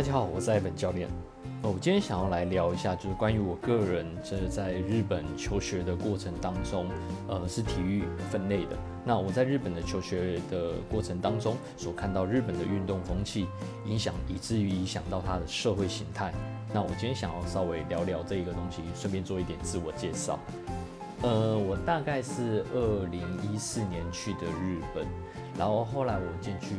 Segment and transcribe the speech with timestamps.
[0.00, 1.06] 大家好，我是艾本教练。
[1.60, 6.86] 我今天想要来聊一下，就是关于我个人这在日本求学的过程当中，
[7.28, 8.78] 呃，是体育分类的。
[9.04, 13.46] 那我在日本的求学的过程当中，所看到日本的运动风气
[13.84, 16.32] 影响，以至于影响到它的社会形态。
[16.72, 20.38] 那我今天想要稍微聊聊这一个东西，顺便做一点自我介绍。
[21.20, 25.06] 呃，我大概是二零一四年去的日本。
[25.60, 26.74] 然后后来我进去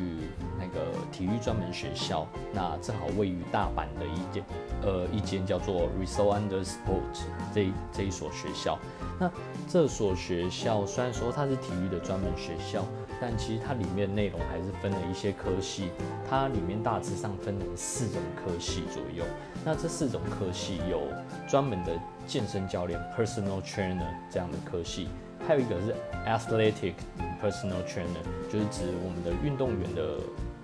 [0.58, 4.44] 那个体育专门学校，那正好位于大阪的一间，
[4.82, 7.22] 呃，一间叫做 r e s o Under Sport
[7.54, 8.76] 这这一所学校。
[9.20, 9.30] 那
[9.68, 12.84] 这所学校虽然说它是体育的专门学校，
[13.20, 15.90] 但其实它里面内容还是分了一些科系。
[16.28, 19.24] 它里面大致上分了四种科系左右。
[19.64, 21.02] 那这四种科系有
[21.46, 21.92] 专门的
[22.26, 25.06] 健身教练 （Personal Trainer） 这样的科系。
[25.46, 25.94] 还有一个是
[26.26, 26.94] athletic
[27.42, 30.18] personal trainer，就是指我们的运动员的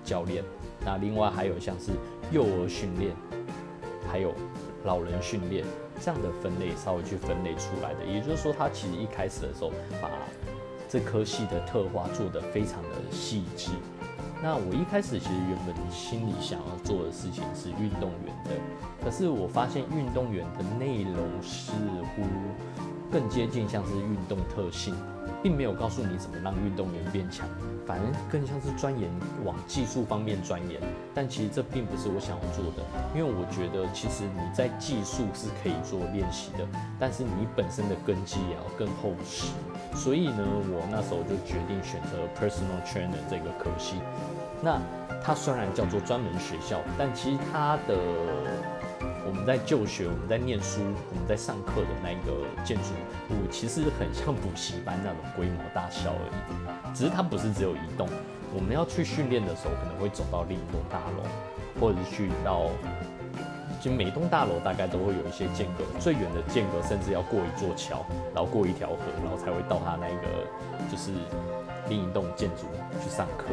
[0.05, 0.43] 教练。
[0.85, 1.91] 那另外还有像是
[2.31, 3.13] 幼儿训练，
[4.09, 4.33] 还有
[4.85, 5.65] 老人训练
[6.01, 8.05] 这样的分类，稍微去分类出来的。
[8.07, 10.09] 也就是说，他其实一开始的时候把
[10.89, 13.73] 这科系的特化做得非常的细致。
[14.41, 18.51] 那我一开始其实原本心里想要做的事情是运动员的，
[19.05, 21.73] 可是我发现运动员的内容似
[22.15, 22.23] 乎。
[23.11, 24.95] 更接近像是运动特性，
[25.43, 27.49] 并没有告诉你怎么让运动员变强，
[27.87, 29.11] 反而更像是钻研
[29.45, 30.81] 往技术方面钻研。
[31.15, 32.83] 但其实这并不是我想要做的，
[33.15, 36.67] 因为我觉得其实你在技术是可以做练习的，
[36.99, 39.53] 但是你本身的根基也要更厚实。
[39.97, 43.97] 所以呢，我那时候就决定选择 personal trainer 这个科系。
[44.61, 44.81] 那
[45.23, 47.97] 它虽然叫做专门学校，但其实它的
[49.29, 52.95] 我们在就学，我们在念书，我们在上课的那个建筑
[53.29, 56.97] 物，其实很像补习班那种规模大小而已。
[56.97, 58.09] 只是它不是只有一栋，
[58.55, 61.29] 我们要去训练的时候，可能会走到另一栋大楼，
[61.79, 62.71] 或者是去到，
[63.83, 70.49] 就每栋大楼大概都会有一些间隔，最远的间隔甚至要过一座桥，然后过一条河，然后才会到它那个
[70.91, 71.13] 就是
[71.91, 72.65] 另一栋建筑
[73.05, 73.53] 去上课。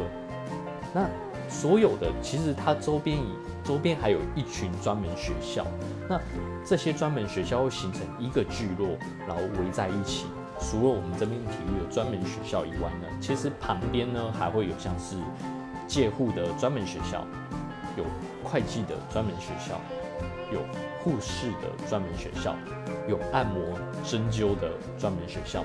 [0.94, 1.06] 那
[1.50, 3.36] 所有的其实它周边以
[3.66, 5.66] 周边还有一群专门学校，
[6.08, 6.20] 那
[6.64, 8.96] 这些专门学校会形成一个聚落，
[9.26, 10.26] 然后围在一起。
[10.58, 15.16] 除了我们这边体育的专门学校以外呢，其实旁边呢还会有像是
[15.86, 17.26] 借户的专门学校，
[17.98, 18.04] 有
[18.42, 19.78] 会计的专门学校，
[20.50, 20.60] 有
[21.02, 22.54] 护士的专门学校，
[23.06, 23.60] 有按摩
[24.02, 25.62] 针灸的专门学校。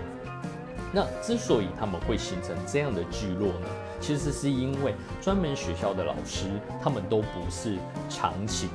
[0.91, 3.67] 那之所以他们会形成这样的聚落呢，
[4.01, 6.47] 其实是因为专门学校的老师
[6.81, 7.77] 他们都不是
[8.09, 8.69] 常勤。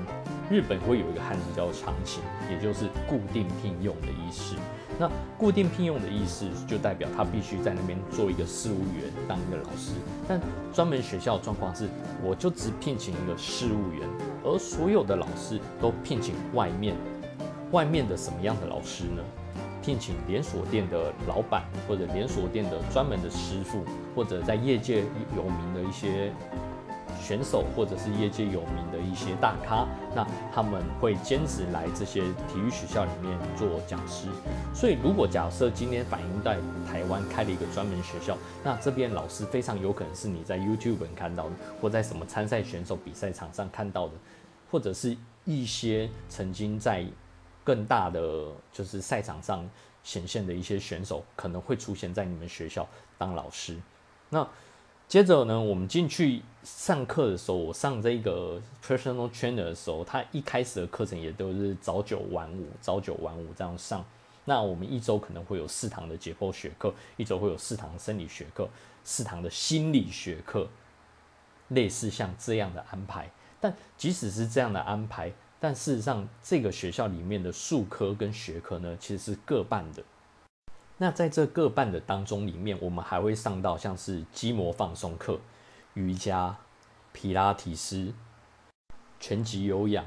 [0.48, 4.54] 日本会有一个汉字叫常勤，也就是固定聘用的意思。
[4.96, 9.90] 那固定聘用的意思就代表他必须在那边做一个事务员，当一个老师。
[10.28, 10.40] 但
[10.72, 11.88] 专门学校的状况是，
[12.22, 14.08] 我就只聘请一个事务员，
[14.44, 16.94] 而所有的老师都聘请外面，
[17.72, 19.22] 外面的什么样的老师呢？
[19.86, 23.84] 聘请连锁店的老板，或者连锁店的专门的师傅，
[24.16, 25.04] 或者在业界
[25.36, 26.32] 有名的一些
[27.20, 34.26] 选手，或者是业界有名的一些大咖，那他们会兼职来这些体育学校里面做讲师。
[34.74, 36.56] 所以，如果假设今天反映在
[36.90, 44.14] 台湾开了一个专门学校，那这边老师非常有可能是你在 YouTube 看到的，或在什么参赛选手比赛场上看到的，
[44.68, 47.06] 或者是一些曾经在。
[47.66, 49.68] 更大的就是赛场上
[50.04, 52.88] 显现的一些选手可能会出现在你们学校
[53.18, 53.76] 当老师。
[54.30, 54.48] 那
[55.08, 64.04] 接着呢，我们进去上课的时候，我上这个 personal trainer 的时候，他一开始的课程也都是早九晚五，早九晚五这样上。
[64.44, 68.68] 那我们一周可能会有四堂的解剖学课，一周会有四堂生理学课，
[69.02, 70.68] 四堂的心理学课，
[71.68, 73.28] 类似像这样的安排。
[73.60, 80.02] 但即使是这样的安排，但事实上，这个学校里面的术科跟学科呢，其实是各半的。
[80.98, 85.40] 那在这各半的当中里面，我们还会上到像是筋膜放松课、
[85.94, 86.56] 瑜伽、
[87.12, 88.12] 皮拉提斯、
[89.20, 90.04] 拳击有氧，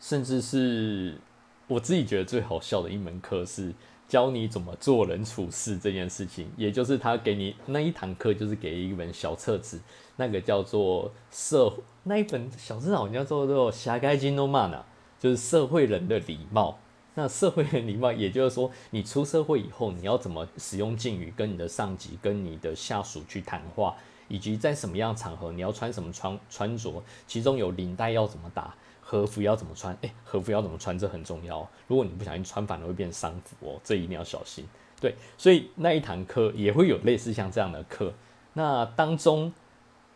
[0.00, 1.18] 甚至是
[1.66, 3.74] 我自己觉得最好笑的一门课是
[4.06, 6.50] 教你怎么做人处事这件事情。
[6.56, 9.80] 也就是他给你那一堂课，就是给一本小册子，
[10.16, 11.72] 那个叫做社。
[12.04, 14.84] 那一本小字好像做做侠该金诺曼啊，
[15.18, 16.78] 就是社会人的礼貌。
[17.16, 23.94] 那社会人礼貌，也就是说，你出社会以后，你要怎么使用敬语跟你的上级、跟你的下属去谈话，
[24.26, 29.96] 以及在什么样场合你要穿什么穿穿着，其中有领带要怎么打，和服要怎么穿？
[30.00, 30.98] 诶，和服要怎么穿？
[30.98, 31.64] 这很重要。
[31.86, 34.66] 如果你不小心穿反了，会变丧服哦，这一定要小心。
[35.00, 38.12] 对，所以那一堂课也会有类似像这样的课。
[38.54, 39.52] 那当中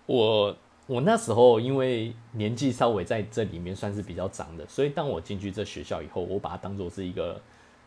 [0.09, 0.57] 我。
[0.89, 7.39] 我那时候因为年纪稍微在这里面算是比较长的，所以当我进去这学校以后，我把它当做是一个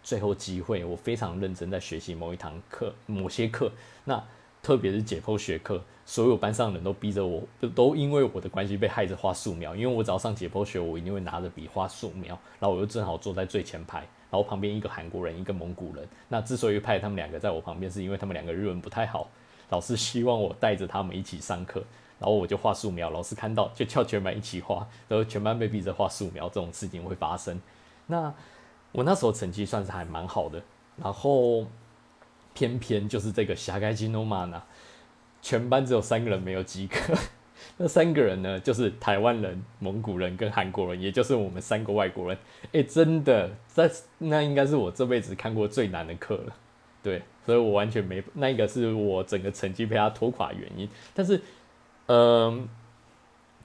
[0.04, 3.72] 最后机会，我非常认真在学习某一堂课、某些课。
[4.04, 4.24] 那
[4.62, 7.42] 特别是解剖学课，所有班上人都逼着我，
[7.74, 9.76] 都因为我的关系被害着画素描。
[9.76, 12.38] 因为我只要上解剖学，我一定会拿着笔画素描。
[12.60, 13.98] 然后我又正好坐在最前排，
[14.30, 16.08] 然后旁边一个韩国人，一个蒙古人。
[16.28, 19.28] 那之所以派他们两个在我旁边，是因为他们两个日文不太好，
[19.70, 21.84] 老师希望我带着他们一起上课。
[22.22, 27.60] 然后我就画素描，老师看到就叫全班一起画，然后全班被逼着画素描，这种事情会发生。
[28.06, 28.32] 那
[28.92, 30.62] 我那时候成绩算是还蛮好的，
[30.98, 31.66] 然后
[32.54, 34.62] 偏偏就是这个侠盖金诺玛呢，
[35.42, 36.98] 全班只有三个人没有及格。
[37.78, 42.38] 那三个人呢，就是台湾人、蒙古人跟韩国人，也就是我们三个外国人。
[42.72, 43.90] 哎，真的，在
[44.20, 46.56] 那应该是我这辈子看过最难的课了。
[47.02, 51.42] 对，所以我完全没那个是我整个成绩被他拖垮原因，但是。
[52.08, 52.68] 嗯，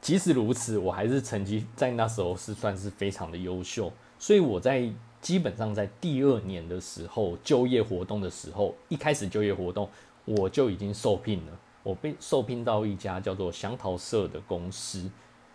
[0.00, 4.88] 即使如此，我还是成绩在那时候是算是非常的优秀，所以我在
[5.20, 9.88] 基本上在第二年的时候就业活动的时候，一开始就业活动
[10.24, 15.10] 我就已经受聘了，我被受聘到一家叫做祥桃社的公司。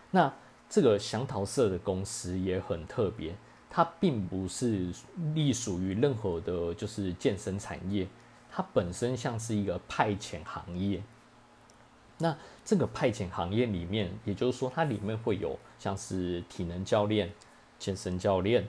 [0.10, 0.34] 那
[0.70, 3.34] 这个祥桃社的公司也很特别，
[3.70, 4.88] 它并不是
[5.34, 8.06] 隶属于任何的，就是健身产业，
[8.50, 11.02] 它本身像是一个派遣行业。
[12.22, 17.32] 那这个派遣行业里面，也就是说，它里面会有像是体能教练、
[17.80, 18.68] 健身教练、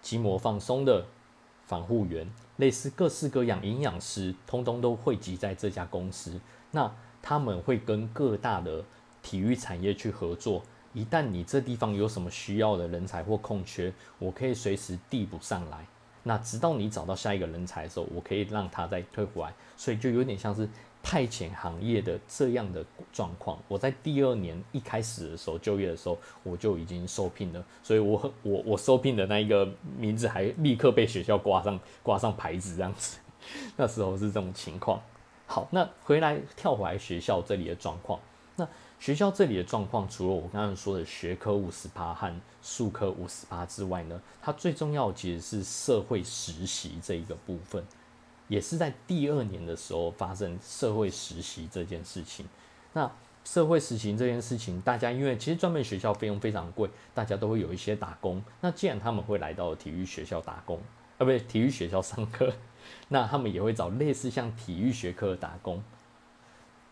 [0.00, 1.04] 筋膜放松的
[1.66, 6.40] 防护员，类似各式各样营养师，通通都汇集在这家公司。
[6.70, 8.84] 那他们会跟各大的
[9.20, 10.62] 体育产业去合作。
[10.92, 15.84] 一旦你这地方有什么需要的人才或空缺，我可以随时递补上来。
[16.22, 19.52] 那直到你找到下一个人才的时候，我可以让他再退回来。
[19.76, 20.68] 所以就有点像是。
[21.02, 33.18] 派遣行业的这样的状况，我在第二年一开始的时候就业的时候，我就已经受聘了，所以我很我我受聘的那一个名字还立刻被学校挂上挂上牌子这样子，
[33.76, 35.00] 那时候是这种情况。
[35.46, 38.20] 好，那回来跳回来学校这里的状况，
[38.56, 38.68] 那
[39.00, 42.32] 学校这里的状况，除了我刚刚说的学科五十八和
[42.62, 47.82] 数科五十八之外呢，它最重要其实是社会实习这一个部分。
[48.50, 52.44] 也是在第二年的时候发生社会实习这件事情。
[52.92, 53.08] 那
[53.44, 58.42] 社会实习这件事情，大家因为其实专门学校费用非常贵，大家都会有一些打工。
[58.60, 60.76] 那既然他们会来到体育学校打工，
[61.16, 62.52] 啊，不对，体育学校上课，
[63.08, 65.80] 那他们也会找类似像体育学科打工，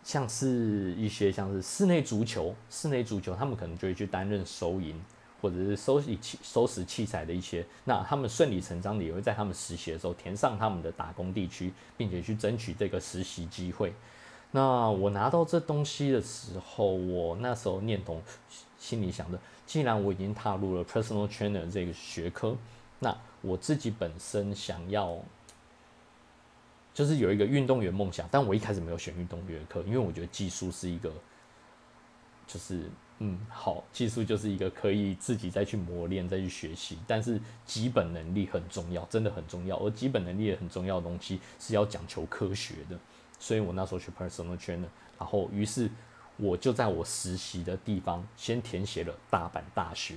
[0.04, 4.98] 像是一些像是室内足球，室内足球他们可能就会去担任收银。
[5.40, 13.94] 或者是收拾器、收拾器材的一些，那他们顺理成章的也会在他们实习的时候填上他们的打工地区，并且去争取这个实习机会。
[14.50, 18.20] 那我拿到这东西的时候，我那时候念头，
[18.78, 22.56] 心里想着，既然我已经踏入了 personal trainer 这个学科，
[22.98, 25.16] 那我自己本身想要，
[26.92, 31.12] 就是有一个运动员梦想，但我一开始没有选运动员课，因为我觉得技术是一个，
[32.46, 32.82] 就是。
[33.20, 39.76] 嗯，好，技术就是一个可以自己再去磨练、再去学习，但是基本能力很重要，真的很重要。
[39.78, 42.96] 而基本能力也很重要的东西是要讲求科学的，
[43.40, 44.86] 所以我那时候去 personal trainer，
[45.18, 45.90] 然后于是
[46.36, 50.16] 我就在我实习的地方先填写了大阪大学。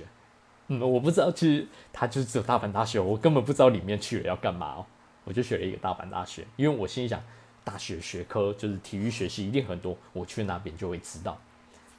[0.68, 4.86] 嗯，我不知道，其实它就只有大阪大学，我根本不知道里面去了要干嘛。
[5.24, 7.22] 我就选了一个大阪大学，因为我心里想，
[7.62, 11.36] 大学学科就是体育学习一定很多，我去那边就会知道。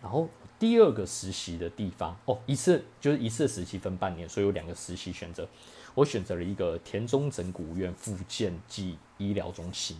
[0.03, 0.27] 然后
[0.59, 5.47] 第二个实习的地方哦，一次就是一次实习分半年，所以有两个实习选择。
[5.95, 9.97] 我选择了一个田中整骨院附件暨医疗中心。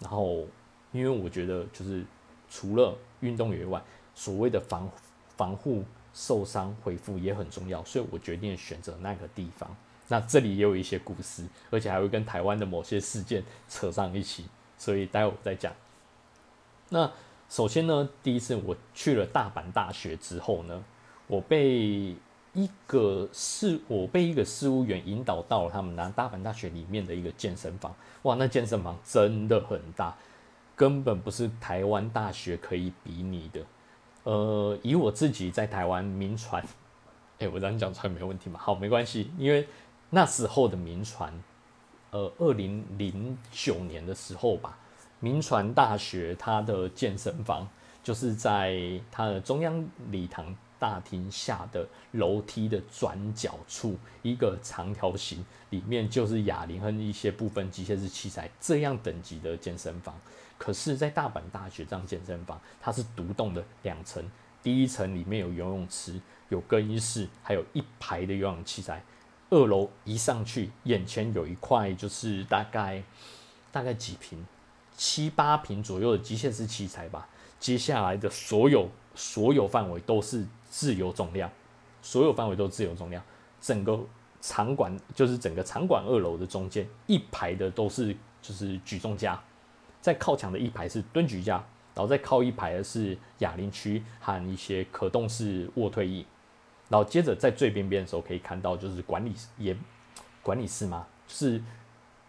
[0.00, 0.46] 然后，
[0.92, 2.04] 因为我觉得就是
[2.50, 3.82] 除了运动员外，
[4.14, 4.90] 所谓的防
[5.38, 9.74] 防护受伤恢复也很重要，所以我决定选择那个地方。
[10.08, 14.44] 那这里也有一些故事，而且还会跟台湾的某些事件扯上一起，
[14.76, 15.72] 所以待会我再讲。
[16.90, 17.10] 那。
[17.50, 20.84] 首先呢，第一次我去了大阪大学之后呢，
[21.26, 22.14] 我被
[22.54, 27.92] 一个事，我被一个事务员引导到了他们南大阪大学里面的一个健身房。
[28.22, 30.16] 哇，那健身房真的很大，
[30.76, 33.60] 根本不是台湾大学可以比拟的。
[34.22, 36.64] 呃，以我自己在台湾名传，
[37.40, 38.60] 哎，我这样讲出来没问题吗？
[38.62, 39.66] 好，没关系，因为
[40.10, 41.32] 那时候的名传，
[42.12, 44.78] 呃，二零零九年的时候吧。
[45.20, 47.68] 民传大学它的健身房
[48.02, 60.18] 就是在它的中央礼堂大厅下的楼梯的转角处，一个长条形，里面就是哑铃和一些部分机械式器材这样等级的健身房。
[60.56, 64.22] 可是，在大阪大学这样健身房，它是独栋的两层，
[64.62, 69.02] 第一层里面有游泳池、有更衣室，还有一排的游泳器材。
[69.50, 73.02] 二楼一上去，眼前有一块就是大概
[73.72, 74.46] 大概几平，
[75.00, 77.26] 七八平左右的机械式器材吧。
[77.58, 81.50] 接下来的所有所有范围都是自由重量，
[82.02, 83.22] 所有范围都是自由重量。
[83.62, 83.98] 整个
[84.42, 89.42] 场馆就是整个场馆二楼的中间一排的都是就是举重架，
[90.02, 91.54] 在靠墙的一排是蹲举架，
[91.94, 96.26] 然后再靠一排的是哑铃区和一些可动式卧推椅。
[96.90, 99.74] 然后接着在最边边的时候可以看到，就是管理也
[100.42, 101.62] 管理室嘛，是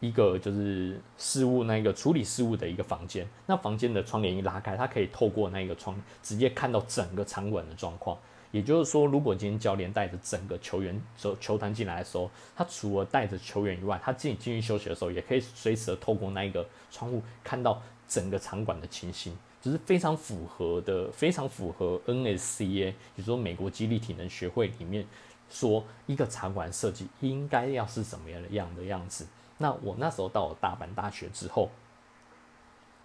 [0.01, 3.25] 一个就是事务那个处理事务的一个房间。
[3.46, 8.17] 那房间的窗帘一拉开，他可以透过那个窗直接看到整个场馆的状况。
[8.51, 19.34] 也就是说，如果今天教练带着整个球员走球团进来的时候，他除了带着球员以外，他自己进去休息的时候，也可以随时的透过那一个窗户看到整个场馆的情形。
[19.62, 25.05] 只是非常符合的，非常符合 NSCA，比如说美国激励体能学会里面
[25.50, 29.25] 说一个场馆设计应该要是什么样的样的样子。
[29.62, 31.70] 那我那时候到了大阪大学之后，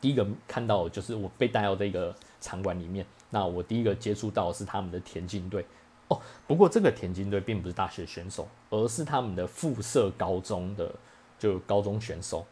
[0.00, 5.64] 第一个看到就是我被带到这个场馆里面，那我第一个接触到的是他们的田径队
[6.08, 6.18] 哦。
[6.46, 10.92] 不过这个田径队并不是大学选手，而是他们的附设高中的
[11.38, 12.44] 就高中选手。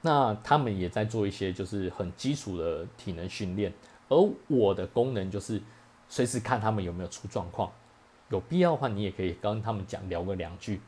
[0.00, 3.72] 那他们也在做一些就是很基础的体能训练，
[4.08, 5.60] 而我的功能就是
[6.08, 7.70] 随时看他们有没有出状况，
[8.30, 10.80] 有必要的话你也可以跟他们讲聊个两句，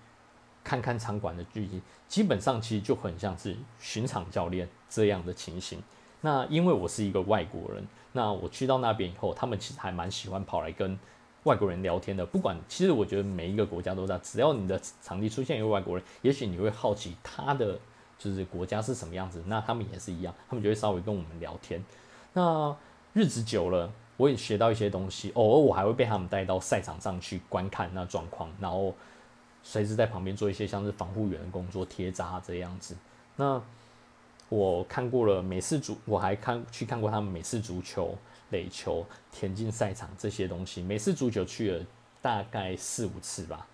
[0.62, 5.82] 看看场馆的剧情，基本上其实就很像是巡场教练这样的情形。
[6.20, 10.98] 那因为我是一个外国人，那我去到那边以后，他们其实还蛮喜欢跑来跟
[11.44, 12.24] 外国人聊天的。
[12.26, 17.78] 不管其实我觉得每一个国家都在，只要你的场地出现一个外国人，也许你会好奇他的。
[18.22, 21.82] 就是国家是什么样子，那他们也是一样，他们就会稍微跟我们聊天。
[22.34, 22.76] 那
[23.14, 25.30] 日子久了，我也学到一些东西。
[25.30, 28.94] 偶尔我还会被他们带到赛场上去观看那状况，然后
[29.62, 32.96] 随时在旁边做一些像是防护员的工作、贴扎这样子。
[33.36, 33.62] 那
[34.48, 38.16] 我看过了美式足，我还看去看过他们美式足球、
[38.50, 40.82] 垒球、田径赛场这些东西。
[40.82, 41.84] 美式足球去了
[42.20, 43.66] 大概四五次吧。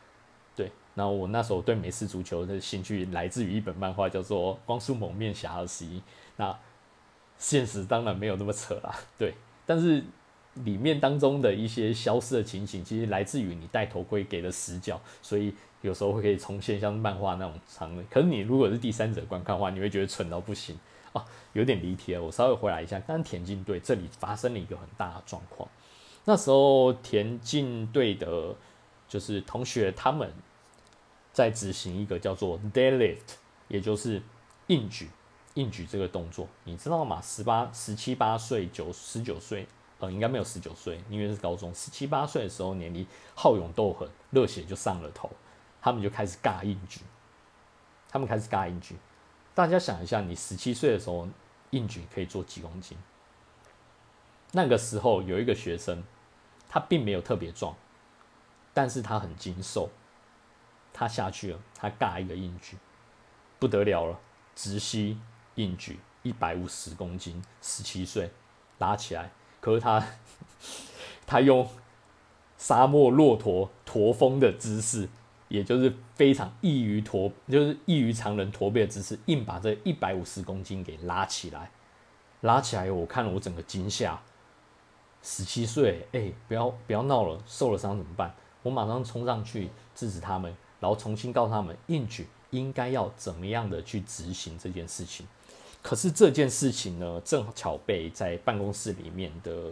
[0.95, 5.99] 然后我那时候对美式足球的兴趣来自于一本漫画，叫做《光速蒙面侠二十一》。
[6.39, 6.59] 那
[7.37, 9.35] 现实当然没有那么扯啦， 对。
[9.67, 10.03] 但是
[10.65, 15.55] 里面当中的一些消失的情形，其实来自于你戴头盔给的死角，所以
[15.87, 18.05] 有时候会可以重现像漫画那种场面。
[18.11, 20.79] 可是你如果是第三者观看的话，你会觉得蠢到不行
[21.13, 22.23] 哦，有点离题了。
[22.23, 25.69] 我稍微回来一下，刚田径队这里发生了一个很大的状况。
[26.25, 28.55] 那时候田径队的，
[29.09, 30.31] 就是同学他们。
[31.33, 33.37] 在执行一个叫做 deadlift，
[33.69, 34.23] 也就是
[34.69, 35.11] 硬举，
[35.53, 37.21] 硬举这个动作，你知道吗？
[37.21, 39.67] 十八、十七八岁、九十九岁，
[39.99, 41.71] 呃，应该没有十九岁，因为是高中。
[41.75, 45.31] 十七八岁的时候，年龄好勇斗狠，热血就上了头，
[45.87, 47.01] 他们就开始尬硬举，
[48.09, 48.97] 他们开始尬硬举。
[49.55, 51.29] 大家想一下，你十七岁的时候，
[51.71, 52.99] 硬举可以做几公斤？
[54.51, 56.03] 那个时候有一个学生，
[56.69, 57.77] 他并没有特别壮，
[58.75, 59.89] 但是他很精瘦。
[60.93, 62.77] 他下去了，他尬一个硬举，
[63.61, 64.19] 不得了了，
[64.57, 65.21] 直膝
[65.55, 68.33] 硬举一百五十公斤，十七岁
[68.79, 70.05] 拉起来，可是他
[71.25, 71.71] 他用
[72.59, 75.09] 沙漠骆驼驼峰的姿势，
[75.49, 81.71] 也就是非常异于驼，就是异于常人驼背的姿势，硬把这一百五十公斤给拉起来，
[82.41, 84.21] 拉起来，我看了我整个惊吓，
[85.23, 88.35] 十七岁，哎，不要不要闹了，受了伤怎么办？
[88.63, 90.55] 我马上冲上去制止他们。
[90.79, 95.27] 然后重新告诉他们，应举应该要怎么样的去执行这件事情。
[95.83, 99.71] 可是这件事情呢，正巧被在办公室里面的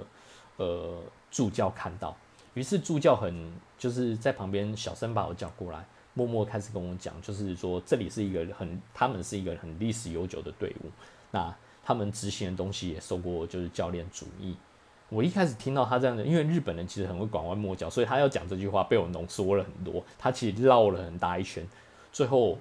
[0.56, 2.16] 呃助教看到，
[2.54, 5.84] 于是助教很就是在旁边小声把我叫过来，
[6.14, 10.86] 默默开始跟我讲，就是说这里是一个很他们是一个很历史悠久的队伍，
[11.30, 14.56] 那他们执行的东西也受过就是教练主义。
[15.10, 20.02] 我一开始听到他这样的，因为日本人其实很会拐弯抹角，所以他要讲这句话被我浓缩了很多。
[20.18, 21.64] 他其实绕了很大一圈，
[22.10, 22.58] 最后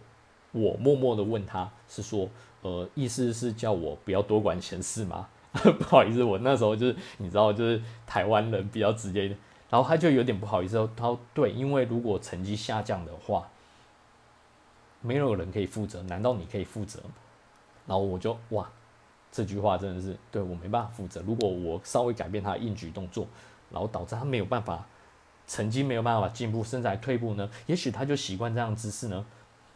[0.52, 2.28] 我默默的问他是说，
[2.62, 5.30] 呃，意思是叫我不要多管闲事吗？
[5.54, 9.40] 不好意思，我那时候就是你知道，就是台湾人比较直接一点，
[9.74, 13.50] 然后他就有点不好意思，他说对，因为如果成绩下降的话，
[15.02, 17.00] 没有人可以负责，难道你可以负责？
[17.88, 18.70] 然后我就哇。
[19.32, 21.20] 这句话真的是对我没办法负责。
[21.26, 23.26] 如果我稍微改变他的硬举动作，
[23.72, 24.86] 然后导致他没有办法
[25.48, 27.50] 成绩没有办法进步，身材退步呢？
[27.66, 29.26] 也许他就习惯这样姿势呢？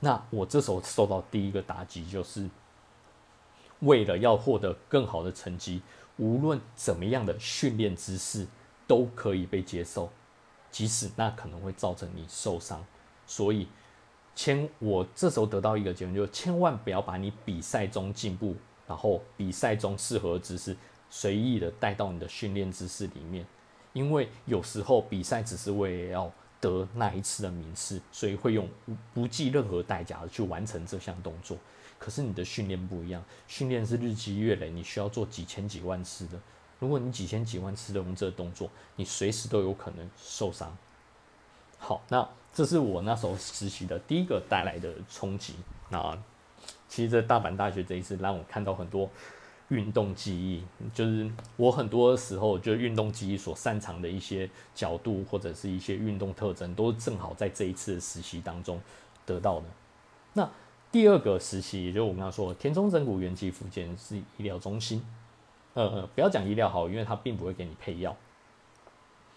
[0.02, 2.48] 那我这时候受到第一个打击就是，
[3.80, 5.82] 为了要获得更好的成绩，
[6.18, 8.46] 无论怎么样的训练姿势
[8.88, 10.10] 都可以被接受，
[10.72, 12.84] 即使那可能会造成你受伤。
[13.28, 13.68] 所以，
[14.34, 18.56] 千我这时候得到一个结论，就是千万不要把你比赛中进步，
[18.88, 20.76] 然后比赛中适合的姿势
[21.10, 23.46] 随意的带到你的训练姿势里面，
[23.92, 28.68] 因为有时候比赛只是为了要得那一次的名次，所以会用
[29.14, 31.58] 不计任何代价的去完成这项动作。
[32.00, 36.40] 可是你的训练不一样，训练是日积月累，你需要做几千几万次的。
[36.80, 40.76] 如果你几千几万次都用这个动作，你随时都有可能受伤。
[41.80, 45.56] 好，那这是我那时候实习的第一个带来的冲击。
[45.90, 46.18] 那
[46.88, 49.10] 其实，在大阪大学这一次，让我看到很多
[49.70, 58.82] 运动记忆，就是我很多时候就运动记忆所擅长的一些角度，或者是一些运动特征，都正好在这一次的实习当中
[59.26, 59.66] 得到的。
[60.34, 60.50] 那
[60.92, 65.06] 第二个实习，也就是我刚刚说田中整骨原肌附件是医疗中心。
[65.78, 68.16] 呃，不要讲医疗好，因为他并不会给你配药。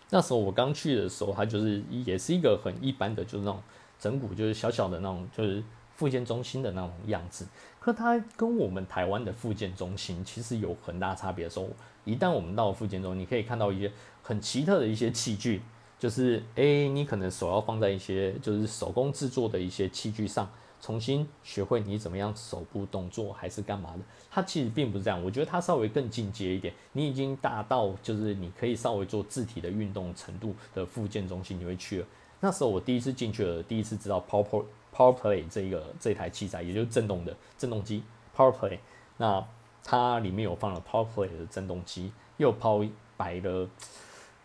[0.08, 3.62] 那时候我刚去的时候，他就是也是一个很一般的，就是那种
[3.98, 5.62] 整骨，就是小小的那种，就是
[5.94, 7.46] 复健中心的那种样子。
[7.78, 11.68] 可它跟我们台湾的复健中心其实有很大差别的时候，
[12.06, 13.92] 一旦我们到了复健中，你可以看到一些
[14.22, 15.60] 很奇特的一些器具，
[15.98, 20.50] 就是诶，你可能手要放在一些就是手工制作的一些器具上。
[20.80, 24.00] 重新学会你怎么样手部动作还是干嘛的？
[24.30, 26.72] 它其实并不是这样，我觉得它稍微更进阶一点。
[26.92, 32.06] 你已经达到就是你可以稍微做自体的运动程度的附件中心，你会去了。
[32.40, 38.02] 那时候我第一次进去了，第一次知道 Power Power Play 这个这台器材，也就是震动的震动机
[38.34, 38.78] Power Play。
[39.18, 39.46] 那
[39.84, 42.82] 它里面有放了 Power Play 的震动机，又抛
[43.16, 43.68] 摆了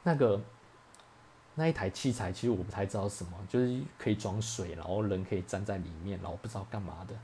[0.04, 0.42] 那个。
[1.56, 7.16] 那一台器材其实我不太知道什么，就是可以装水，然后人可以站在里面，然后不知道干嘛的。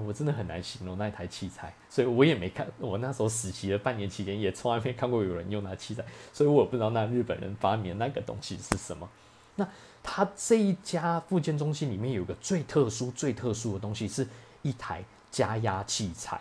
[0.00, 2.66] 我真的很难形容那一台器材，所以我也没看。
[2.78, 9.08] 我那时候实习的半年期间，也从来没看过有人用那器材，所以我不知道那日本人发明那个东西是什么。
[9.56, 9.68] 那
[10.02, 14.26] 他这一家附件中心里面有个最特殊、最特殊的东西，是
[14.62, 16.40] 一台加压器材。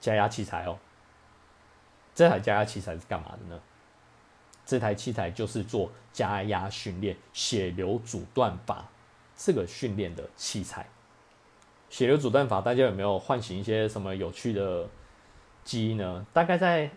[0.00, 0.76] 加压器材哦，
[2.14, 3.60] 这台加压器材是干嘛的呢？
[4.66, 8.84] 这台器材就是做加压训练、血流阻断法
[9.36, 10.86] 这个训练的器材。
[11.88, 14.88] 血流阻断法，大家有没有唤醒一些什么有趣的
[15.62, 16.26] 记忆呢？
[16.32, 16.90] 大概在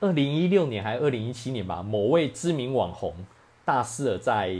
[0.00, 3.14] 二零一六年还是二零一七年吧，某位知名网红
[3.64, 4.52] 大肆的在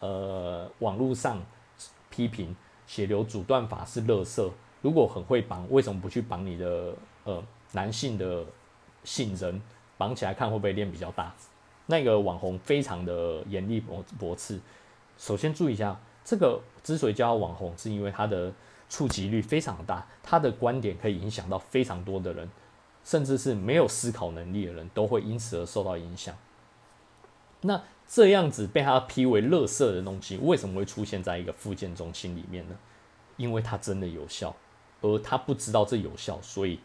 [0.00, 1.42] 呃网络上
[2.10, 2.54] 批评
[2.86, 4.50] 血流阻断法是垃圾。
[4.82, 8.44] 如果很会绑，为什么不去绑你的呃男性的
[9.02, 9.58] 性征？
[9.96, 11.34] 绑起来看会不会练比较大？
[11.86, 14.60] 那个网红非常的严厉驳驳斥。
[15.16, 18.52] 首先注意一下，这个之所以叫网红，是因为他的
[18.88, 22.50] 触及率非常大，他的观点可以影响到非常多的人，
[23.04, 26.36] 甚至是没有思考能力的人都会因此而受到影响。
[27.62, 32.76] 那这样子被他批为垃圾的东西，为什么会出现在一个附件中心里面呢？
[33.36, 34.54] 因为它真的有效，
[35.00, 36.80] 而他不知道这有效，所以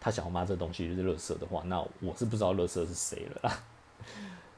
[0.00, 3.62] 他想要骂这东西就是垃圾的话，那我是不知道垃圾是谁了啦。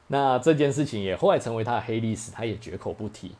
[0.07, 3.35] 那这件事情也后来成为他的黑历史，他也绝口不提。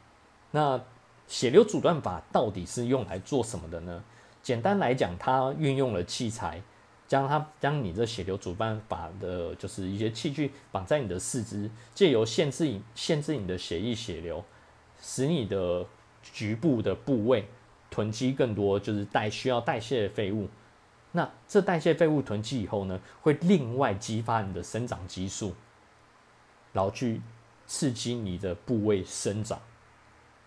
[0.51, 0.79] 那
[1.27, 4.03] 血流阻断法到底是用来做什么的呢？
[4.41, 6.61] 简单来讲，它运用了器材，
[7.07, 14.43] 将它将你这血流阻断法的，就是一些器具绑在你的四肢，借由限制限制你的血液血流，
[15.01, 15.85] 使你的
[16.21, 17.47] 局部的部位
[17.89, 20.49] 囤积更多就是代需要代谢的废物。
[21.13, 25.55] 那这代谢废物囤积以后呢，会另外激发你的生长激素。
[26.73, 27.21] 然后去
[27.65, 29.57] 刺激你的部位生长，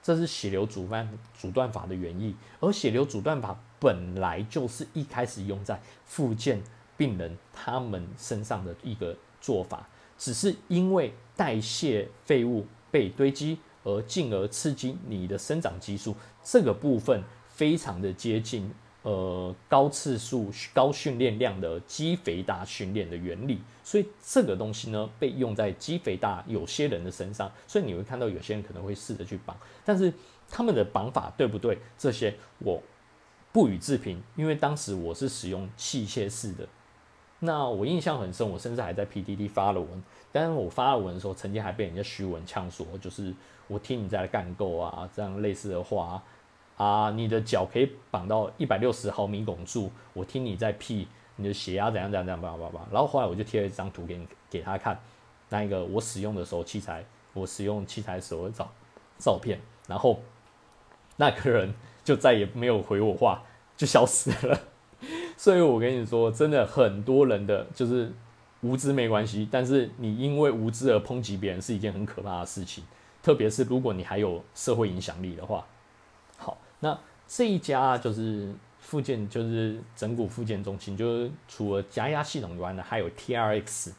[0.02, 2.36] 这是血流阻断阻断法的原意。
[2.60, 6.60] 而血流阻断法本来就是一开始用在复健
[6.96, 18.70] 病人他们身上的一个做法，只是因为代谢废物被堆积，而进而刺激你的生长激素这个部分非常的接近。
[19.02, 30.12] 呃，高次数、高训练量的肌肥大训练的原理，所以这个东西呢，被用在肌肥大有些人的身上，所以你会看到有些人可能会试着去绑，但是
[30.50, 31.78] 他们的绑法对不对？
[31.96, 32.82] 这些我
[33.52, 36.66] 不予置评，因为当时我是使用器械式的，
[37.38, 43.32] 那我印象很深，我甚至还在 PDD 发了文，但是我发了文的时候，曾经还被人家虚文呛说，就是
[43.68, 46.20] 我听你在干够啊，这样类似的话。
[46.76, 52.86] 啊，你的脚可以绑到一百六十毫米汞柱，我听你在屁，你的血压怎样怎样怎样，叭叭叭。
[52.90, 54.98] 然后后来我就贴了一张图给你给他看，
[55.48, 58.68] 那一个我使用的时候器材，我使用器材时候照
[59.18, 60.20] 照片，然后
[61.16, 61.72] 那个人
[62.04, 63.42] 就再也没有回我话，
[63.76, 64.60] 就消失了。
[65.36, 68.10] 所以我跟你说，真的很多人的就是
[68.62, 72.82] 无知没关系，但是你因为无知而抨击别人是一件很可怕的事情，
[73.22, 75.66] 特别是如果你还有社会影响力的话。
[76.38, 78.54] 好，那这一家就是
[78.86, 83.92] 附件，就是整骨附件中心，就是除了加压系统以外呢，还有 TRX，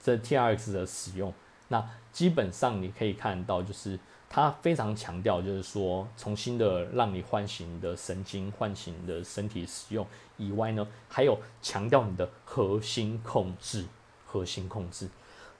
[0.00, 1.32] 这 TRX 的使用，
[1.68, 3.98] 那基本上你可以看到就是。
[4.32, 10.06] 它非常强调，就是说，重新的让你唤醒的神经、唤醒的身体使用
[10.36, 13.84] 以外呢，还有强调你的核心控制、
[14.24, 15.08] 核心控制。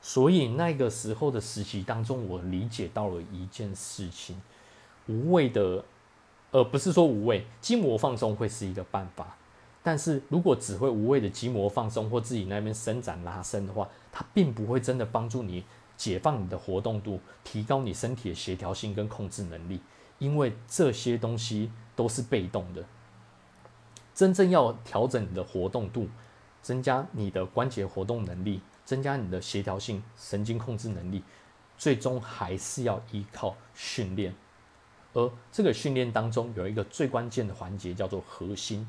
[0.00, 4.40] 所以那个时候的实习当中，我理解到了一件事情：
[5.08, 5.84] 无谓的，
[6.52, 9.36] 而，不是说无谓筋膜放松会是一个办法，
[9.82, 15.64] 但是如果只会无谓的筋膜放松或自己那边伸展拉伸的话，它并不会真的帮助你。
[15.96, 19.82] 解放你的活动度，提高你身体的协调性跟控制能力，
[20.18, 22.82] 因为这些东西都是被动的。
[24.14, 26.08] 真正要调整你的活动度，
[26.62, 31.22] 增加你的关节活动能力，增加你的协调性、神经控制能力，
[31.76, 34.34] 最终还是要依靠训练。
[35.12, 38.86] 而这个训练当中有一个最关键的环节叫做核心，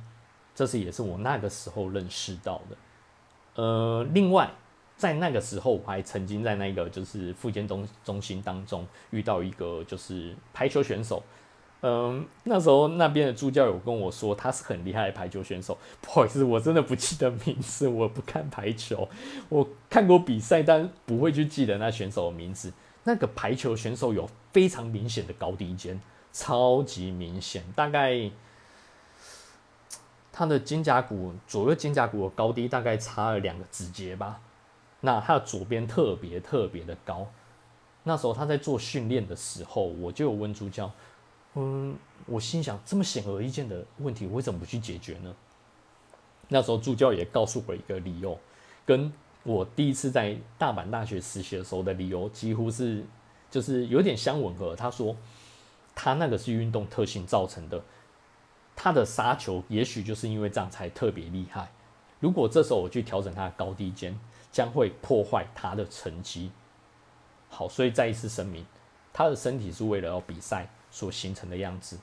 [0.54, 3.62] 这是也是我那个时候认识到的。
[3.62, 4.50] 呃，另外。
[4.98, 11.24] 在那个时候，我还曾经在那个就是复健中中心当中遇到一个就是排球选手，
[11.82, 15.76] 嗯，那时候那边的助教有跟我说他是很厉害的排球选手。
[16.02, 19.10] 不好意思，我真的不记得名字，我不看排球，
[19.50, 22.72] 我看过比赛，但不会去记得那选手的名字。
[23.06, 26.00] 那个排球选手有非常明显的高低肩，
[26.32, 28.30] 超级明显，大概
[30.32, 34.39] 他的肩胛骨左右肩胛骨的高低大概差了两个指节吧。
[35.02, 37.28] 那他的左边特别特别的高，
[38.04, 40.91] 那时候他在做训练的时候，我就有问助教，
[41.56, 41.96] 嗯，
[42.28, 45.36] 我心想这么显而易见的问题，我为什么不去解决呢？
[46.50, 48.38] 那时候助教也告诉我一个理由，
[48.86, 49.12] 跟
[49.44, 53.04] 我第一次在大阪大学实习的时候的理由几乎是，
[53.50, 54.76] 就是有点相吻合。
[54.76, 55.15] 他说，
[55.95, 57.82] 他那个是运动特性造成的，
[58.75, 61.71] 他的杀球也许就是因为这样才特别厉害。
[62.19, 64.17] 如果这时候我去调整他的高低肩，
[64.51, 66.51] 将会破坏他的成绩。
[67.49, 68.65] 好，所以再一次声明，
[69.12, 71.97] 他的身体是为了要比赛所形成的样子，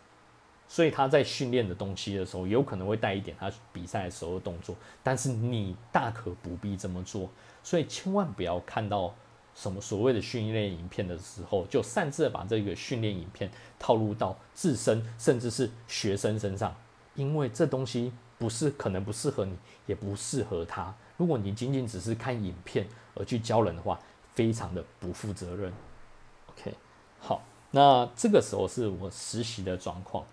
[0.68, 7.30] 所以他在训练的东西的时候，有可能会带一点他比赛的时候的动作，但是你大可不必这么做。
[7.62, 9.14] 所以千万不要看到
[9.60, 16.72] 什么所谓的训练影片的时候，就擅自把这个训练影片套入到自身甚至是学生身上，
[17.16, 20.94] 因为这东西不是可能不适合你，也不适合他。
[21.16, 23.98] 如果你仅仅只是看影片而去教人的话，
[24.32, 25.72] 非常的不负责任。
[26.50, 26.72] OK，
[27.18, 27.42] 好，
[27.72, 30.24] 那这个时候是我实习的状况，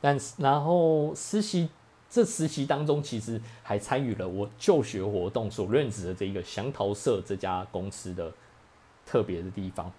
[0.00, 1.68] 但是然后实习
[2.08, 8.32] 这实习当中，其实还参与了我就学活动所任职的这个祥桃社这家公司的
[9.04, 9.92] 特别的地方，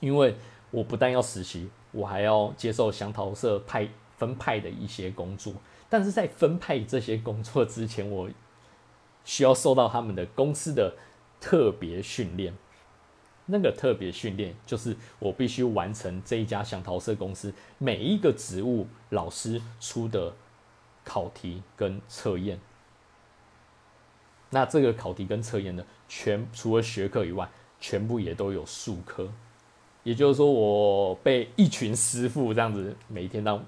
[0.00, 0.34] 因为
[0.70, 5.52] 我不但要实习，我还要接受祥桃社派分派的一些工作，
[5.88, 8.28] 但是在分派这些工作之前，我
[9.24, 10.94] 需要受到他们的公司的
[11.40, 12.54] 特别训练，
[13.46, 20.34] 那个特别训练就是我必须完成这一家想桃社公司每一个职务老师出的
[21.04, 22.58] 考题跟测验。
[24.50, 27.48] 那这个考题跟测验呢，全除了学科以外，
[27.80, 29.30] 全部也都有术科。
[30.02, 33.64] 也就是说，我被一群师傅这样子每天当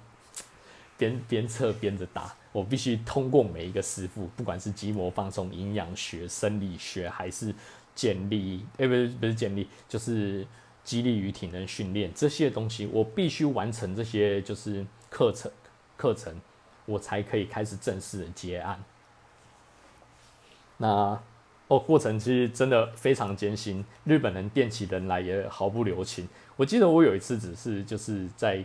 [0.96, 2.34] 边边测边着打。
[2.50, 7.54] 我必须通过每一个师傅，不管是筋膜放松、营养学、生理学，还是
[7.94, 10.46] 健力，哎，不是不是健力，就是
[10.82, 15.52] 激励与体能训练这些东西，我必须完成这些就是课程
[15.96, 16.34] 课程，
[16.86, 18.82] 我才可以开始正式的接案。
[20.78, 21.20] 那
[21.68, 26.28] 哦，过程其实真的非常艰辛，日本人电起人来也毫不留情。
[26.56, 28.64] 我记得我有一次只是就是在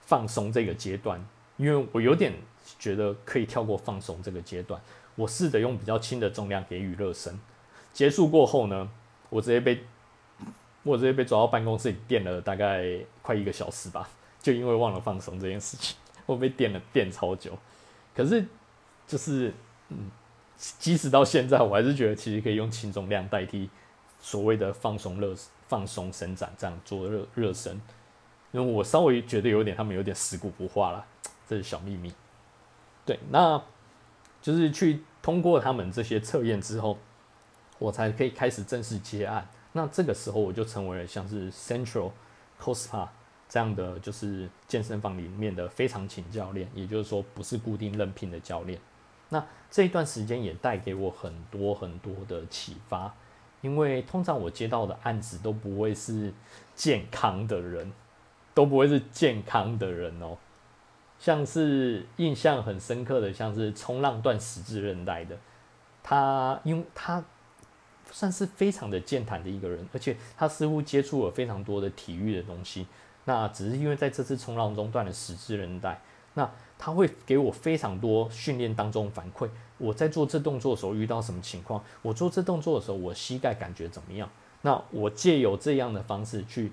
[0.00, 1.24] 放松这个阶段，
[1.58, 2.32] 因为我有点。
[2.78, 4.80] 觉得可以跳过放松这个阶段，
[5.16, 7.38] 我试着用比较轻的重量给予热身。
[7.92, 8.88] 结束过后呢，
[9.28, 9.84] 我直接被
[10.82, 14.08] 我直接被抓到办公室里电了大概快一个小时吧，
[14.40, 17.52] 就因为忘了放松这件事情，我被电了电超久。
[18.16, 18.42] 可是
[19.06, 19.52] 就是
[19.90, 20.10] 嗯，
[20.56, 23.68] 即使到现在，我还是觉得其实可以用轻重量代替
[24.20, 25.34] 所谓的放松热
[25.68, 27.80] 放松伸展这样做热热身，
[28.52, 31.04] 因为我稍微觉得有点他们有点死骨不化了，
[31.48, 32.12] 这是小秘密。
[33.04, 33.62] 对，那
[34.40, 36.96] 就是去通过他们这些测验之后，
[37.78, 39.46] 我才可以开始正式接案。
[39.72, 42.12] 那这个时候我就成为了像是 Central
[42.60, 43.08] Cospa
[43.48, 48.78] 这样的就是健身房里面的非常勤教练，也就是说不是固定任聘的教练。
[49.34, 53.12] 那这一段时间也带给我很多很多的启发，
[53.62, 56.32] 因为通常我接到的案子都不会是
[56.76, 57.92] 健康的人，
[58.54, 60.38] 都不会是健康的人哦。
[61.18, 65.36] 像是印象很深刻的，像是冲浪断十字韧带的，
[66.04, 67.24] 他因为他
[68.12, 72.86] 算是非常的健谈的一个人，而且他似乎接触了非常多的体育的东西。
[73.24, 76.00] 那只是因为在这次冲浪中断了十字韧带，
[76.34, 76.48] 那
[76.84, 79.48] 他会给我非常多训练当中反馈。
[79.78, 81.82] 我在做这动作的时候遇到什么情况？
[82.02, 84.28] 我做这动作的时候，我膝盖感觉怎么样？
[84.60, 86.70] 那我借由这样的方式去。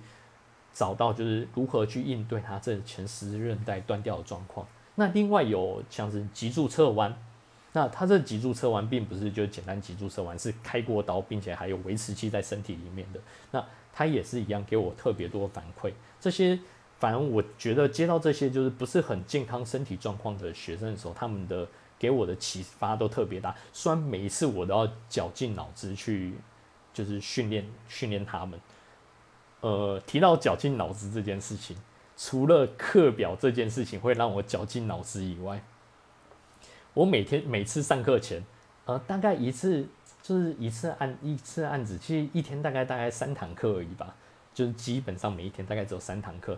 [0.73, 4.65] 找到就是如何去应对他这前十字韧带断掉的状况。
[4.95, 7.13] 那另外有像是脊柱侧弯，
[7.73, 13.19] 那他这脊柱侧弯并不是就简单脊柱侧弯，是开过刀，并且还有维持器在身体里面的。
[13.51, 15.91] 那他也是一样给我特别多反馈。
[16.21, 16.57] 这些
[17.01, 23.55] 反正我觉得接到这些就是不是很健康身体状况的学生的时候，他们的给我的启发都特别大。
[23.73, 26.35] 虽然每一次我都要绞尽脑汁去
[26.93, 28.59] 就是训练训练他们。
[29.61, 31.75] 呃，提到绞尽脑汁这件事情，
[32.15, 35.63] 除了课表这件事情会让我绞尽脑汁以外，
[36.93, 38.43] 我每天每次上课前，
[38.85, 39.87] 呃，大概一次
[40.21, 44.15] 就是一次案一次案子，其实一天大概大概三堂课而已吧，
[44.53, 46.57] 就是基本上每一天大概只有三堂课，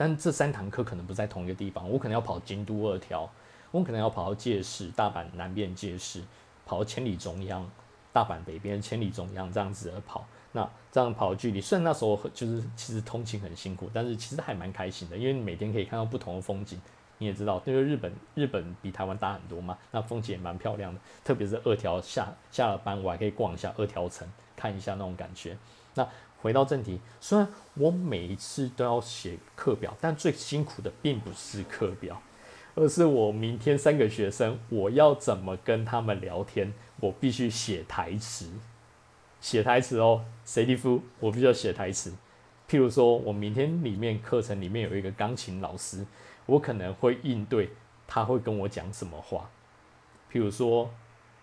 [0.00, 3.30] 但这三堂课可能不在同一个地方，我可能要跑京都二条，
[3.70, 6.22] 我可能要跑到界市大阪南边界市，
[6.64, 7.70] 跑到千里中央
[8.10, 10.26] 大阪北边千里中央这样子而跑。
[10.52, 16.80] 那这样跑距离，虽然那时候就是其实通勤很辛苦，但是其实还蛮开心的，因为你每天可以看到不同的风景。
[17.18, 20.98] 你也知道，因为日本日本比台湾大很多嘛，那风景也蛮漂亮的。
[21.22, 25.58] 特别是二条下下了班，我还可以逛一下二条城，看一下那种感觉。
[25.92, 26.08] 那
[26.42, 32.20] 回到正题，虽然我每一次都要写课表，但最辛苦的并不是课表，
[32.74, 38.50] 而是我明天三个学生，我要怎么跟他们聊天，我必须写台词。
[39.40, 41.02] 写台词哦，谁蒂夫？
[41.18, 42.12] 我必须要写台词。
[42.68, 46.06] 譬如说，我明天里面课程里面有一个钢琴老师，
[46.46, 47.70] 我可能会应对
[48.06, 49.50] 他会跟我讲什么话。
[50.32, 50.90] 譬如说，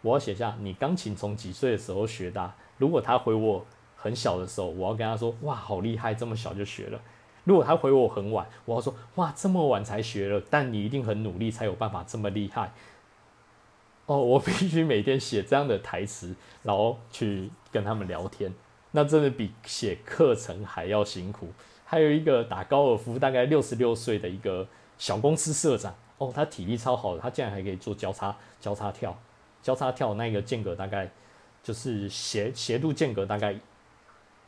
[0.02, 2.54] 我要写下你钢琴从几岁的时候学的。
[2.78, 3.66] 如果他回我
[3.98, 7.02] 很小的时候，我要跟他说：哇，好厉害，这么小就学了。
[7.44, 12.72] 如果他回我很晚，我要说：哇，这么晚才学了，但你一定很努力才有办法这么厉害。
[14.06, 18.54] 哦，我必须每天写这样的台词，然后去跟他们聊天，
[18.92, 21.50] 那真的比写课程还要辛苦。
[21.84, 29.18] 还有一个打高尔夫，大概六十六岁的一个小公司社长，哦，他体力超好的，他竟然还可以做交叉交叉跳，
[29.62, 31.10] 交叉跳那个间隔大概
[31.64, 33.58] 就是斜斜度间隔大概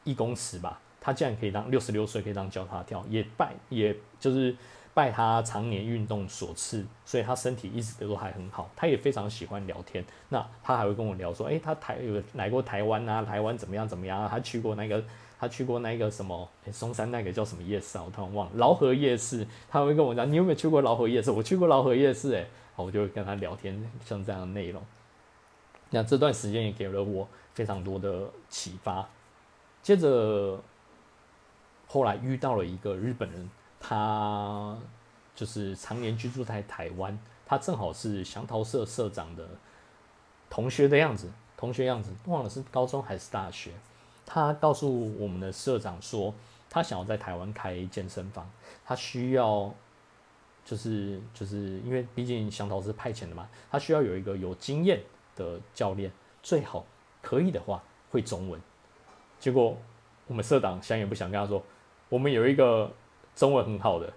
[0.10, 4.56] 一公尺吧，他竟然可以当六十六岁可以当交叉跳，也拜也就是。
[4.91, 8.69] 拜他常年运动所赐，所以他身体一直都还很好。
[8.76, 14.28] 他也非常喜欢聊天，那他还会跟我聊说，诶，他台有来过台湾啊，台湾怎么样怎么样啊？
[14.30, 15.02] 他去过那个，
[15.39, 18.04] 他去过那个什么，诶，松山那个叫什么夜市啊？
[18.06, 19.48] 我突然忘了，劳河夜市。
[19.69, 21.32] 他会跟我讲，你有没有去过劳河夜市？
[21.32, 22.45] 我去过劳河夜市，诶，
[22.76, 24.82] 我就会跟他聊天，像这样的内容。
[25.91, 29.08] 那这段时间也给了我非常多的启发。
[29.82, 30.60] 接着，
[31.88, 33.50] 后来遇到了一个日本人。
[33.82, 34.78] 他
[35.34, 39.48] 就是常年居住在台湾，他正好是祥桃社社长的
[40.50, 43.72] 同学的样子，同学样子忘了是高中还是大学。
[44.26, 46.34] 他告诉我们的社长说，
[46.70, 48.52] 他想要在台湾开健身房，
[48.84, 49.74] 他需要
[50.65, 55.02] 就是就是因为毕竟祥桃是派遣的嘛，他需要有一个有经验
[55.38, 56.12] 的教练，
[56.44, 56.86] 最好
[57.22, 58.60] 可以的话会中文。
[59.39, 59.78] 结果
[60.28, 61.63] 我们社长想也不想跟他说，
[62.10, 62.91] 我们有一个。
[63.36, 64.13] 中文很好的，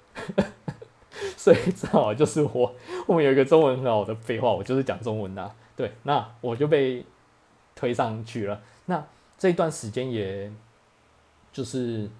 [1.38, 2.74] 所以正好就是我
[3.06, 5.54] 我们有一个中文很好的废话，我就是讲中文的。
[5.76, 7.06] 对，那我就被
[7.76, 8.60] 推上去了。
[8.86, 9.06] 那
[9.38, 10.50] 这段时间，也
[11.52, 12.10] 就是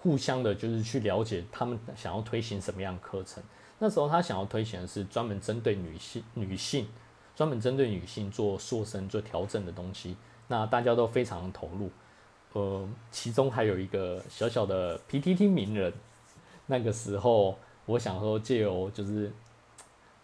[0.00, 3.42] 互相的，就是去了解他们想要推行什么样的课程。
[3.78, 6.86] 那时候他想要推行的是专门针对女性、女性
[7.34, 10.18] 专门针对女性做塑身、做调整的东西。
[10.48, 11.90] 那大家都非常投入。
[12.52, 15.92] 呃，其中还有一个小小的 PTT 名人。
[16.66, 19.30] 那个时候，我想说借由就是，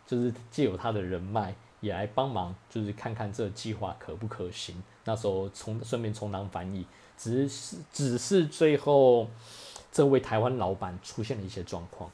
[0.06, 4.82] 就是借由他的人脉也来帮忙，就是看看这计划可不可行。
[5.04, 6.86] 那时候充顺便充当翻译，
[7.16, 9.28] 只是只是最后
[9.90, 12.10] 这位台湾老板出现了一些状况。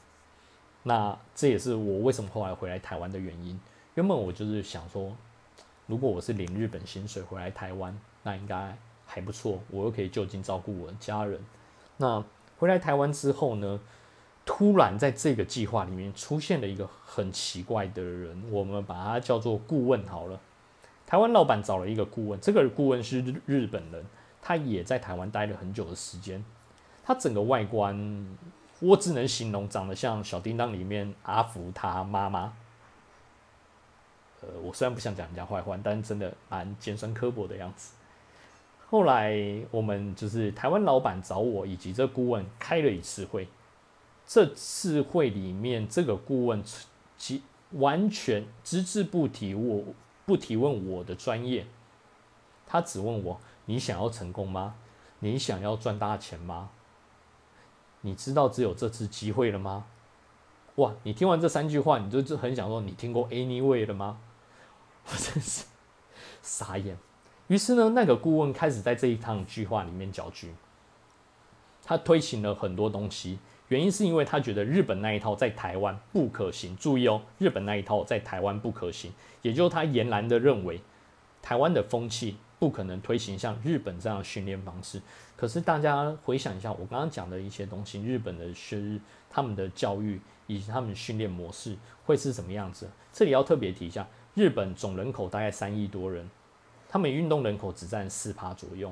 [0.83, 3.59] 那这也是我为什么后来回来台湾的原因。
[3.93, 5.15] 原本我就是想说，
[5.85, 11.39] 如果我是领日本薪水回来台湾，那应该还不错，我又可以就近照顾我的家人。
[11.97, 12.23] 那
[12.57, 13.79] 回来台湾之后呢？
[14.47, 20.39] 突然在这个计划里面出现了一个很奇怪的人，我们把他叫做顾问好了。
[21.07, 24.05] 台湾老板找了一个顾问，这个顾问是日本人，
[24.43, 26.45] 他也在台湾待了很久的时间。
[27.03, 28.37] 他整个外观，
[28.81, 32.53] 我只能形容长得像小叮当里面阿福他妈妈。
[34.41, 37.95] 呃，我虽然不想讲人家坏话，但真的蛮尖酸刻薄的样子。
[38.95, 39.37] 后来
[39.71, 43.45] 我们就是台湾老板找我以及这顾问开了一次会。
[44.25, 46.63] 这次会里面，这个顾问
[47.17, 49.83] 其完全只字不提我，
[50.25, 51.67] 不提问我的专业，
[52.65, 54.75] 他只问我：你想要成功吗？
[55.19, 56.69] 你想要赚大钱吗？
[57.99, 59.87] 你知道只有这次机会了吗？
[60.75, 60.93] 哇！
[61.03, 64.19] 你听完这三句话，你就就很想说：你听过 Anyway 了吗？
[65.05, 65.65] 我真是
[66.41, 66.97] 傻眼。
[67.47, 70.51] 于是呢，那个顾问开始在这一趟计划里面搅局，
[71.83, 73.37] 他推行了很多东西。
[73.69, 76.77] 原因是因为他觉得日本那一套在台湾不可行。
[76.77, 80.79] 注意哦，日本那一套在台湾不可行，也就是他严然的认为
[81.41, 85.01] 台湾的风气不可能推行像日本这样的训练方式。
[85.35, 92.87] 可是大家回想一下，我刚刚讲的一些东西，日本的是他们的教育以及他们训练模式会是什么样子？
[93.11, 96.29] 这里要特别提一下，日本总人口大概三亿多人，
[96.95, 98.89] 他们运动人口只占四趴左右，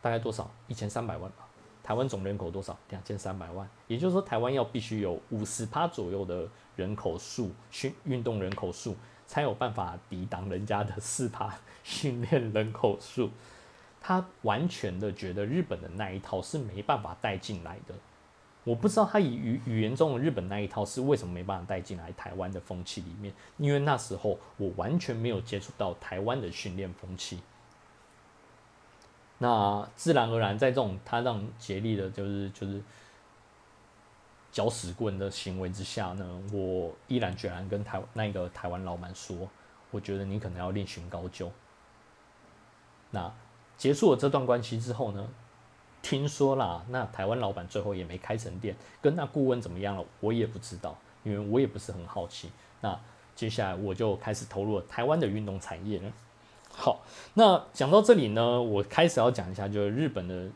[0.00, 0.50] 大概多少？
[0.66, 1.46] 一千三百万吧。
[1.80, 2.76] 台湾总人口多少？
[2.88, 11.54] 两千三百万，也就是说，台湾要必须有五十趴左右的人口数训运动人口数，才有办法抵挡人家的四趴
[11.84, 13.30] 训练人口数。
[14.00, 17.94] 他完全的觉得日本的那一套是没办法带进来的。
[18.64, 27.40] 我不知道他以语语言中的日本那一套是为什么没办法带进来台湾的风气里面，因为那时候我完全没有接触到台湾的训练风气。
[29.38, 32.80] 那自然而然，在这种他让竭力的，就是就是
[34.52, 39.48] 搅屎棍的行为之下呢，我毅然决然跟台那个台湾老板说，
[39.90, 41.50] 我觉得你可能要另寻高就。
[43.10, 43.32] 那
[43.76, 45.28] 结束了这段关系之后呢，
[46.02, 52.50] 听说啦，那台湾老板最后也没开成店，跟那顾问怎么样了，我也不知道，因为我也不是很好奇。
[52.80, 52.98] 那
[53.34, 56.12] 接下来我就开始投入台湾的运动产业了。
[56.74, 57.02] 好，
[57.34, 60.50] 那讲到这里呢，我开始要讲一下，就是日本的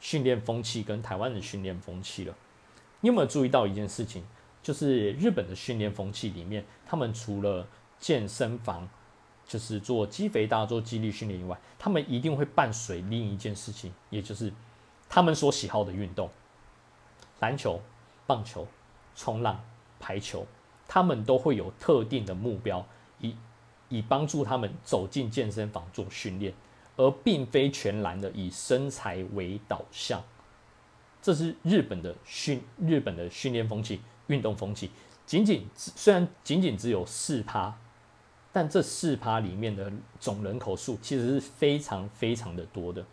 [0.00, 2.34] 训练风气跟台湾的训练风气了。
[3.00, 4.24] 你有没有注意到一件事情？
[4.60, 7.66] 就是日本的训练风气里面，他们除了
[7.98, 8.86] 健身房，
[9.46, 14.52] 就是做肌肥大、做肌力训练以外，他们一定会伴随另一件事情，也就是
[15.08, 16.28] 他们所喜好的运动，
[17.40, 17.80] 篮球、
[18.26, 18.66] 棒球、
[19.16, 19.60] 冲浪、
[19.98, 20.46] 排球，
[20.86, 22.84] 他们都会有特定的目标。
[23.20, 23.34] 以
[23.88, 26.52] 以帮助他们走进健身房做训练，
[26.96, 30.22] 而并非全然的以身材为导向。
[31.20, 34.90] 这是日本的训日本的训练风气、运动风气。
[35.26, 37.76] 仅仅虽然仅仅只有四趴，
[38.52, 39.90] 但这四趴里面的
[40.20, 43.04] 总人口数其实是非常非常的多的。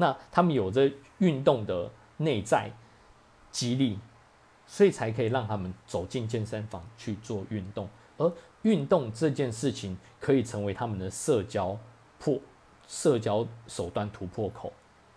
[0.00, 2.72] 那他们有着运动的内在
[3.52, 4.00] 激励，
[4.66, 8.32] 所以才可以让他们走进健身房去做运动，而。
[8.62, 11.78] 运动这件事情可以成为他们的社交
[12.18, 12.38] 破
[12.86, 14.70] 社交手段突破口，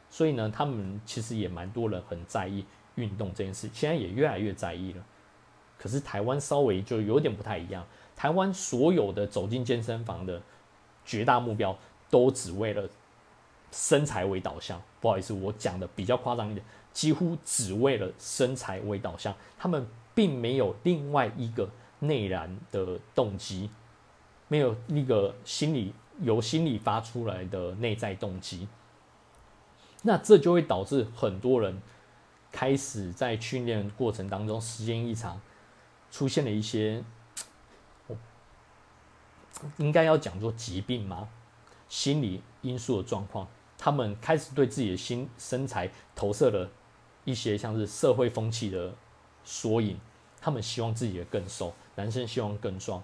[0.10, 2.64] 所以呢，他们其实也蛮多人很在意
[2.96, 5.04] 运动这件事，现在也越来越在意了。
[5.78, 10.42] 可是台湾稍微就有点不太一样，台湾所有的走进健身房的
[11.04, 11.78] 绝大目标
[12.10, 12.88] 都只为了
[13.74, 14.82] 身材为导向。
[15.02, 21.70] 不好意思，我讲的比较夸张一点，几乎只为了身材为导向，他们并没有另外一个。
[22.04, 23.70] 内燃的动机，
[24.50, 28.68] 没有那个心理由心理发出来的内在动机，
[30.02, 31.82] 那这就会导致很多人
[32.52, 35.40] 开始在训练过程当中时间一长，
[36.12, 37.02] 出现了一些，
[39.78, 41.30] 应该要讲做疾病吗？
[41.88, 43.48] 心理因素的状况，
[43.84, 46.72] 他们开始对自己的心身材投射了
[47.26, 48.96] 一些像是社会风气的
[49.44, 50.00] 缩影，
[50.40, 51.74] 他们希望自己的更瘦。
[51.96, 53.04] 男生希望更壮，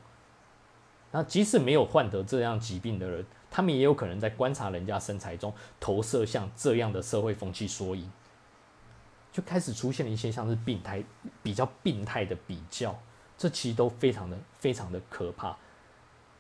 [1.12, 8.10] 那即使没有患得这样疾病的人，他们也有可能在观察人家身材中投射像这样的社会风气缩影，
[9.34, 11.04] 就开始出现了一些像是病态、
[11.44, 12.98] 比较病态的比较，
[13.38, 15.58] 这其实都非常的、非常的可怕。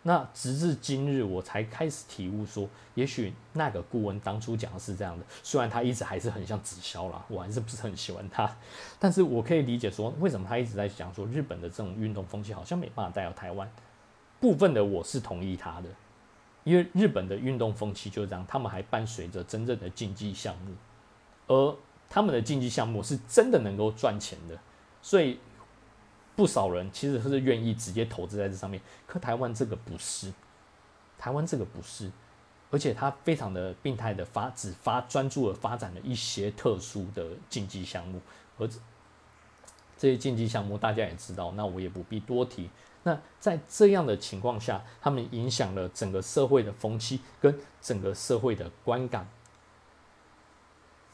[0.03, 5.25] 那直至今日，我才开始体悟说，也许那个顾问当初讲的是这样的。
[5.43, 8.49] 虽然他一直还是很像直销啦，我还是不是很喜欢他。
[8.97, 13.69] 但是我可以理解说，为什么他一直在讲说日本的这种运动风气好像没办法带到台湾。
[14.39, 15.89] 部分的我是同意他的，
[16.63, 20.73] 因为日本的运动风气就是这样，他们还伴随着真正的竞技项目，
[21.47, 21.75] 而
[22.09, 24.57] 他们的竞技项目是真的能够赚钱的。
[25.01, 25.37] 所以
[26.39, 28.81] 不少人其实是愿意直接投资在这上面。
[29.05, 30.31] 可台湾这个不是，
[31.17, 32.09] 台湾这个不是，
[32.71, 38.21] 而且它非常的病态的发，只发专注的发展了一些特殊的竞技项目，
[38.57, 38.65] 而
[39.97, 42.69] 这些竞技项目大家也知道，那我也不必多提。
[43.03, 49.27] 那在这样的情况下，他们影响了整个社会的风气跟整个社会的观感。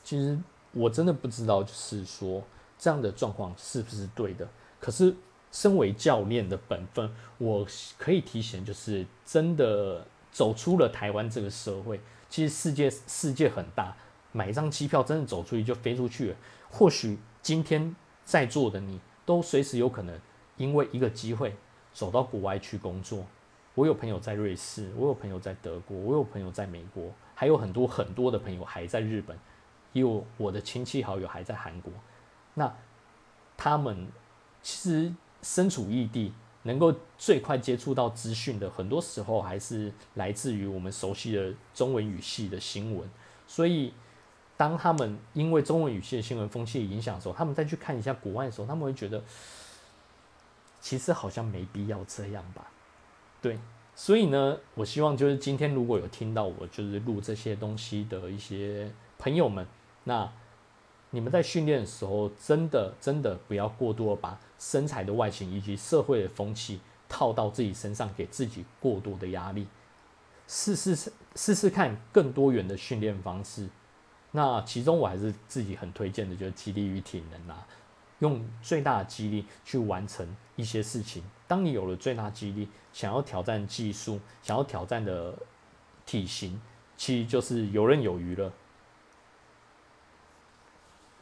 [0.04, 0.38] 其实
[0.72, 2.44] 我真的不知道，就是说
[2.78, 4.48] 这样的状况是不是对的。
[4.80, 5.16] 可是
[5.52, 7.68] 身为教练的本分，我
[7.98, 12.00] 可以提醒，就是真的走出了台湾这个社会。
[12.30, 13.96] 其实世界世界很大，
[14.32, 16.36] 买一张机票真的走出去就飞出去了。
[16.70, 17.96] 或许今天。
[18.26, 20.20] 在座的你都随时有可能
[20.58, 21.56] 因为一个机会
[21.94, 23.24] 走到国外去工作。
[23.76, 29.38] 我有朋友在瑞士，我有朋友在德国，我有朋友在美国，还有很多很多的朋友还在日本，
[29.94, 31.94] 也有我的亲戚好友还在韩国。
[32.56, 32.76] 那
[33.56, 34.08] 他们
[34.66, 35.14] 其实
[35.44, 43.08] 身处异地，能够最快接触到资讯的，很多时候还是来自于我们熟悉的中文语系的新闻，
[43.46, 43.94] 所以。
[44.58, 49.22] 当他们因为中文语系的新闻风气影响的时候，他们再去看一下国外的时候，他们会觉得
[50.80, 52.66] 其实好像没必要这样吧？
[53.42, 53.60] 对，
[53.98, 58.90] 所以呢，我希望就是今天如果有听到我就是录这些东西的一些
[59.20, 59.68] 朋友们，
[60.06, 60.32] 那
[61.16, 69.66] 你们在训练的时候，真的真的不要过多把身材的外形以及社会的风气套到自己身上，给自己过多的压力，
[70.46, 70.94] 试试
[71.38, 73.70] 试试看更多元的训练方式。
[74.32, 77.66] 那其中我还是自己很推荐的，就是激励与体能啦，
[78.20, 81.24] 用最大的激励去完成一些事情。
[81.48, 85.34] 当你有了最大激励，想要挑战技术，想要挑战的
[86.06, 86.60] 体型，
[86.98, 88.52] 其实就是游刃有余了。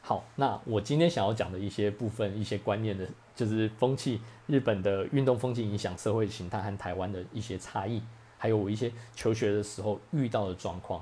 [0.05, 8.03] 好，那我今天想要讲的一些部分、一些观念的，就是风气，日本的运动风气影响社会形态和台湾的一些差异，
[8.37, 11.01] 还有我一些求学的时候遇到的状况。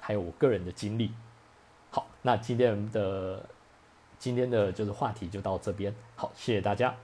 [0.00, 1.12] 还有我个人的经历，
[1.90, 3.46] 好，那今天的
[4.18, 6.96] 今天的就是话题就到这边，好，谢谢大家。